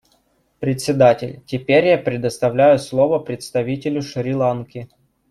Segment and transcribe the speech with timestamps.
[0.59, 4.89] Председатель: Теперь я предоставляю слово представителю Шри-Ланки.